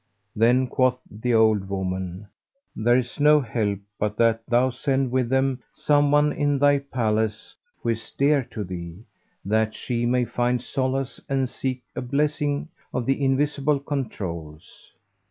[0.35, 2.27] Then quoth the old woman,
[2.75, 7.89] 'There is no help but that thou send with them someone in thy palace who
[7.89, 9.03] is dear to thee,
[9.45, 14.91] that she may find solace and seek a blessing of the Invisible Controuls.'